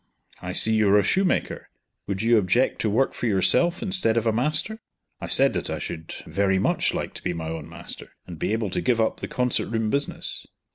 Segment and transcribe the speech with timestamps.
[0.41, 1.69] I see you are a shoemaker.
[2.07, 4.81] Would you object to work for yourself instead of a master?"
[5.19, 8.51] I said that I should very much like to be my own master, and be
[8.51, 10.47] able to give up the concert room business.